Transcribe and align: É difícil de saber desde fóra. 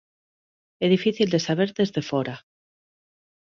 É 0.85 0.87
difícil 0.95 1.27
de 1.31 1.43
saber 1.47 1.69
desde 1.79 2.01
fóra. 2.09 2.35